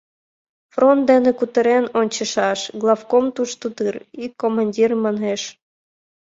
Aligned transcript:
—Фронт 0.73 1.01
дене 1.11 1.31
кутырен 1.39 1.85
ончышаш: 1.99 2.59
главком 2.81 3.25
тушто 3.35 3.65
дыр?— 3.77 3.95
ик 4.23 4.33
командир 4.41 4.91
манеш. 5.03 5.41